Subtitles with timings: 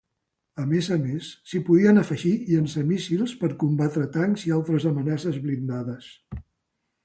[0.61, 6.13] A més a més, s'hi podien afegir llançamíssils per combatre tancs i altres amenaces blindades.